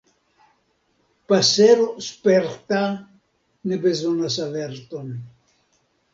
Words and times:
Pasero 1.29 1.85
sperta 2.09 2.81
ne 3.67 3.75
bezonas 3.83 4.35
averton. 4.47 5.07